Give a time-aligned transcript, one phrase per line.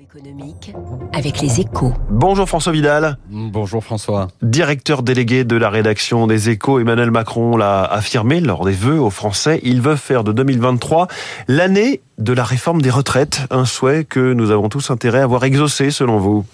[0.00, 0.74] Économique
[1.12, 1.92] avec les échos.
[2.10, 3.18] Bonjour François Vidal.
[3.30, 4.28] Bonjour François.
[4.42, 9.10] Directeur délégué de la rédaction des échos, Emmanuel Macron l'a affirmé lors des vœux aux
[9.10, 9.60] Français.
[9.64, 11.08] Il veut faire de 2023
[11.48, 13.40] l'année de la réforme des retraites.
[13.50, 16.44] Un souhait que nous avons tous intérêt à voir exaucé selon vous.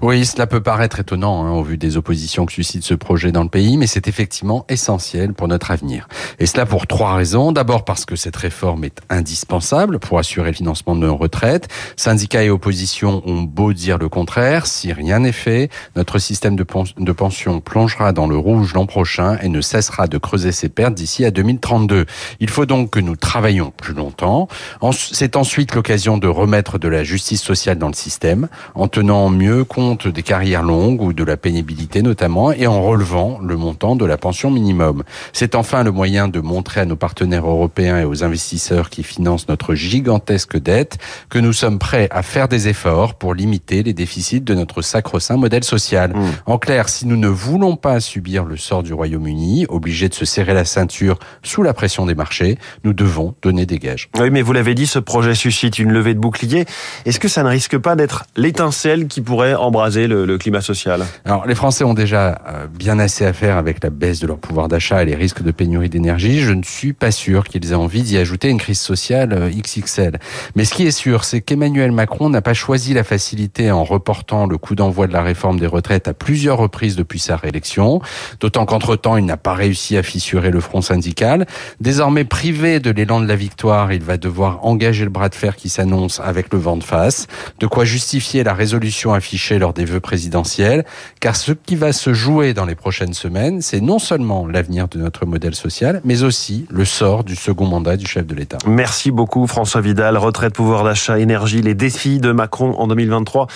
[0.00, 3.42] Oui, cela peut paraître étonnant hein, au vu des oppositions que suscite ce projet dans
[3.42, 6.08] le pays, mais c'est effectivement essentiel pour notre avenir.
[6.38, 7.52] Et cela pour trois raisons.
[7.52, 11.68] D'abord parce que cette réforme est indispensable pour assurer le financement de nos retraites.
[11.96, 17.12] Syndicats et opposition ont beau dire le contraire, si rien n'est fait, notre système de,
[17.12, 21.24] pension plongera dans le rouge l'an prochain et ne cessera de creuser ses pertes d'ici
[21.24, 22.06] à 2032.
[22.40, 24.48] Il faut donc que nous travaillions plus longtemps.
[24.92, 29.64] C'est ensuite l'occasion de remettre de la justice sociale dans le système en tenant mieux
[29.64, 34.04] compte des carrières longues ou de la pénibilité notamment et en relevant le montant de
[34.04, 35.02] la pension minimum.
[35.32, 39.48] C'est enfin le moyen de montrer à nos partenaires européens et aux investisseurs qui financent
[39.48, 44.40] notre gigantesque dette que nous sommes prêts à faire des efforts pour limiter les déficits
[44.40, 46.12] de notre sacro-saint modèle social.
[46.14, 46.24] Mmh.
[46.46, 50.24] En clair, si nous ne voulons pas subir le sort du Royaume-Uni, obligé de se
[50.24, 54.08] serrer la ceinture sous la pression des marchés, nous devons donner des gages.
[54.18, 56.64] Oui, mais vous l'avez dit, ce projet suscite une levée de bouclier.
[57.04, 61.04] Est-ce que ça ne risque pas d'être l'étincelle qui pourrait embraser le, le, climat social?
[61.24, 64.38] Alors, les Français ont déjà euh, bien assez à faire avec la baisse de leur
[64.38, 66.15] pouvoir d'achat et les risques de pénurie d'énergie.
[66.18, 70.18] Je ne suis pas sûr qu'ils aient envie d'y ajouter une crise sociale euh, XXL.
[70.54, 74.46] Mais ce qui est sûr, c'est qu'Emmanuel Macron n'a pas choisi la facilité en reportant
[74.46, 78.00] le coup d'envoi de la réforme des retraites à plusieurs reprises depuis sa réélection.
[78.40, 81.46] D'autant qu'entre-temps, il n'a pas réussi à fissurer le front syndical.
[81.80, 85.56] Désormais privé de l'élan de la victoire, il va devoir engager le bras de fer
[85.56, 87.26] qui s'annonce avec le vent de face.
[87.60, 90.84] De quoi justifier la résolution affichée lors des vœux présidentiels,
[91.20, 94.98] car ce qui va se jouer dans les prochaines semaines, c'est non seulement l'avenir de
[94.98, 98.56] notre modèle social, mais aussi le sort du second mandat du chef de l'État.
[98.66, 100.16] Merci beaucoup François Vidal.
[100.16, 103.48] Retraite, pouvoir d'achat, énergie, les défis de Macron en 2023.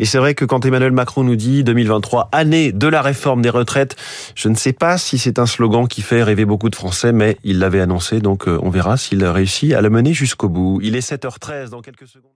[0.00, 3.50] Et c'est vrai que quand Emmanuel Macron nous dit 2023, année de la réforme des
[3.50, 3.94] retraites,
[4.34, 7.36] je ne sais pas si c'est un slogan qui fait rêver beaucoup de Français, mais
[7.44, 10.80] il l'avait annoncé, donc euh, on verra s'il réussit à le mener jusqu'au bout.
[10.82, 12.32] Il est 7h13 dans quelques secondes.